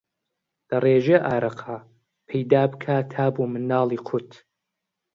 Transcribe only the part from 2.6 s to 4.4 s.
بکا تا بۆ مناڵی قووت